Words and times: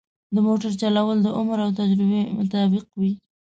د 0.33 0.35
موټر 0.45 0.71
چلول 0.81 1.17
د 1.23 1.27
عمر 1.37 1.57
او 1.65 1.71
تجربه 1.79 2.21
مطابق 2.37 2.85
وي. 2.99 3.11